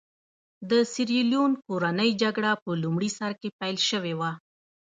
د 0.69 0.71
سیریلیون 0.93 1.51
کورنۍ 1.65 2.11
جګړه 2.21 2.51
په 2.63 2.69
لومړي 2.83 3.09
سر 3.17 3.31
کې 3.39 3.49
پیل 3.59 3.77
شوې 3.89 4.13
وه. 4.19 4.31